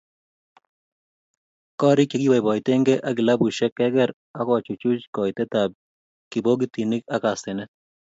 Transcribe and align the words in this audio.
Gorik 1.79 2.09
che 2.09 2.17
kiboiboitekei 2.21 3.03
ak 3.07 3.13
kilabusiek 3.17 3.71
keker 3.77 4.09
ako 4.39 4.53
chuchuch 4.65 5.03
koitetab 5.15 5.69
kibogitinik 6.31 7.03
ak 7.15 7.23
asenet 7.31 7.71